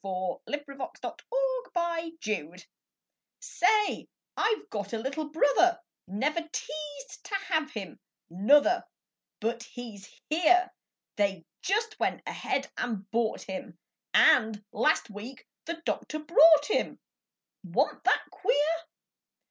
HIS 0.03 0.63
NEW 0.67 1.63
BROTHER 1.73 2.55
Say, 3.39 4.07
I've 4.35 4.67
got 4.71 4.93
a 4.93 4.97
little 4.97 5.29
brother, 5.29 5.79
Never 6.07 6.41
teased 6.51 7.23
to 7.25 7.35
have 7.35 7.69
him, 7.73 7.99
nuther, 8.27 8.85
But 9.39 9.61
he's 9.61 10.09
here; 10.27 10.71
They 11.17 11.45
just 11.61 11.99
went 11.99 12.23
ahead 12.25 12.71
and 12.79 13.11
bought 13.11 13.43
him, 13.43 13.77
And, 14.15 14.65
last 14.71 15.11
week 15.11 15.45
the 15.65 15.83
doctor 15.85 16.17
brought 16.17 16.65
him, 16.65 16.99
Wa'n't 17.63 18.03
that 18.05 18.23
queer? 18.31 18.79